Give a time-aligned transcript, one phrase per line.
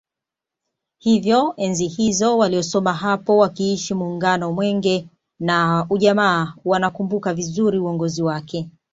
[0.99, 5.07] Hivyo enzi hizo waliosoma hapo wakiishi Muungano Mwenge
[5.39, 8.69] na Ujamaa wanakumbuka vizuri uongozi wake